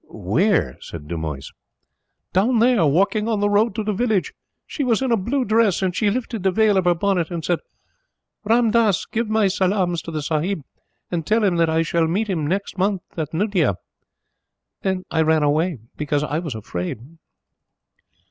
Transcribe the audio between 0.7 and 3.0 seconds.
said Dumoise. "Down there,